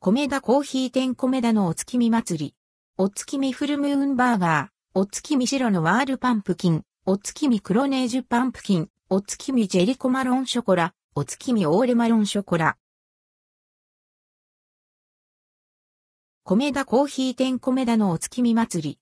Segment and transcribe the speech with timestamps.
[0.00, 2.54] 米田コーヒー店米田のお月見祭り。
[2.98, 12.76] お月見フルムーンバーガー、お月見白のワールパンプキン、お月見クロネージュパンプキン、お月見ジェリコマロンショコラ、お月見オーレマロンショコラ。
[16.44, 18.98] 米田コーヒー店米田のお月見祭り。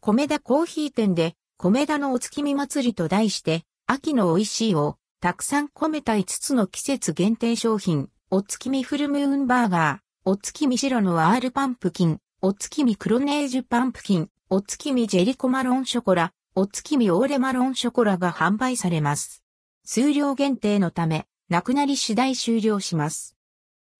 [0.00, 19.42] 米田コーヒー店で、米田のお月見祭りと題して、秋の美味しいを、たくさん込めた5つの季節限定商品、お月見フルムーンバーガー、お月見白のワールパンプキン、お月見クロネージュパンプキン、お月見ジェリコマロンショコラ、お月見オーレマロンショコラが販売されます。
[19.86, 23.36] 数量限定のため、なくなり次第終了します。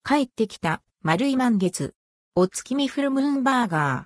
[0.03, 1.95] 帰ってきた、丸い満月、
[2.35, 4.05] お月見フルムーンバーガー。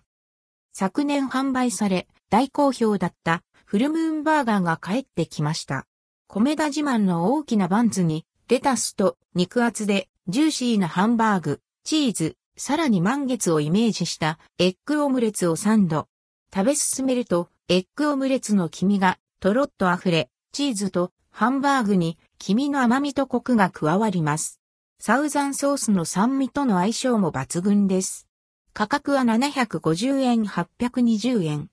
[0.72, 5.88] 昨年販売され、大好評だったフルムーンバーガーが帰ってきました。
[6.28, 16.08] コメダ自慢の大きなバンズに、レタスと肉厚でジューシーなハンバーグ、チーズ、さらに満月をイメージしたエッグオムレツをサンド。
[16.54, 24.62] 食べ進めると、エッグオムレツの黄身がとろっと溢れ、チーズとハンバーグに黄身の甘みとコクが加わります。
[24.98, 28.30] サウザンソースの酸味との相性も抜群です。
[28.72, 31.70] 価格は750円820円。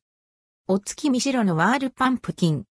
[0.67, 2.65] お月見白のワールパンプキン。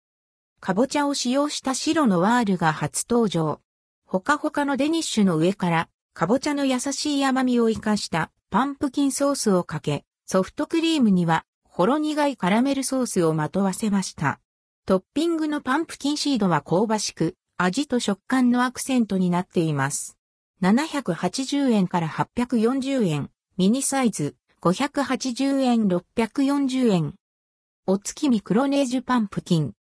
[0.61, 3.61] かぼちゃを使用した白のワールが初登場。
[4.07, 5.89] ほかほかのデニッシュの上から
[6.19, 14.41] かぼちゃの優しい甘みを活かしたパンプキンソースをかけ、ソフトクリームにはほろ苦いカラメルソースをまとわせました。
[14.87, 20.17] トッピングのパンプキンシードは香ばしく、味と食感のアクセントになっています。
[20.63, 27.15] 780円から840円、ミニサイズ、580円640円。
[27.87, 29.75] お月見クロネージュパンプキン。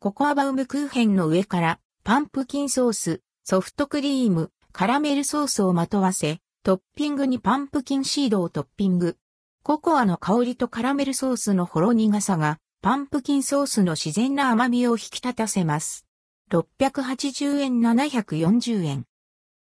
[0.00, 9.18] ココアバウムクーヘンの上からパンプキンソース、ソフトクリーム、カラメルソースをまとわせ、トッピングにパンプキンシードをトッピング。
[9.62, 16.06] ココアの香りとカラメルソースのほろ苦さが、パンプキンソースの自然な甘みを引き立たせます。
[16.50, 19.04] 680円740円。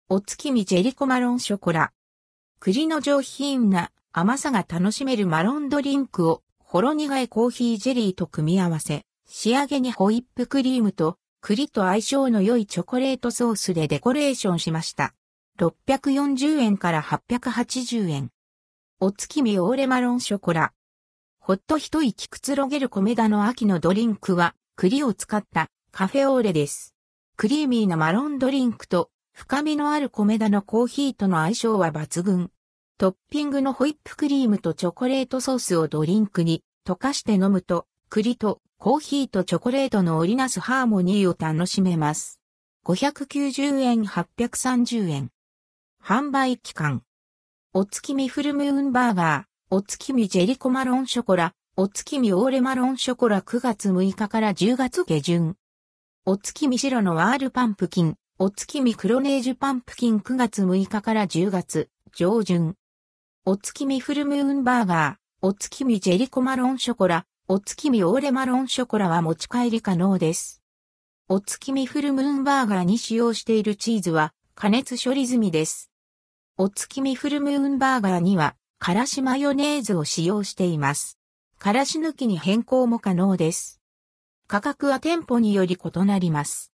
[0.08, 1.92] お月見ジェリコマロンショコラ。
[2.58, 11.16] 栗の上品な甘さが楽しめるマロンドリンクをほろ苦いコーヒージェリーと組み合わせ、仕上げにホイップクリームと
[11.48, 15.14] 栗と相性の良いチョコレートソースでデコレーションしました。
[15.60, 18.30] 640円から880円。
[18.98, 20.72] お月見オーレマロンショコラ。
[21.38, 26.96] ほっと一息くつろげる米田の秋のドリンクは、栗を使ったカフェオーレです。
[27.36, 32.50] クリーミーなマロンドリンクと深みのある米田のコーヒーとの相性は抜群。
[32.98, 42.40] トッピングのホイップクリームとチョコレートソースをドリンクに溶かして飲むと、栗とコーヒーとチョコレートの織りなすハーモニーを楽しめます。
[42.84, 45.30] 590円830円。
[46.02, 47.02] 販売期間。
[47.74, 55.56] お月見フルムーンバーガー、お月見ジェリコマロンショコラ、お月見オーレマロンショコラ9月6日から10月下旬。
[56.24, 62.76] お月見白のワールパンプキン、お月見クロネージュパンプキン9月6日から10月上旬。
[63.44, 70.62] お月見フルムーンバーガー、お月見ジェリコマロンショコラ、お月見オーレマロンショコラは持ち帰り可能です。
[71.28, 75.92] お月見フルムーンバーガーに使用しているチーズは加熱処理済みです。
[76.58, 81.20] お月見フルムーンバーガーには、からしマヨネーズを使用しています。
[81.60, 83.80] からし抜きに変更も可能です。
[84.48, 86.72] 価格は店舗により異なります。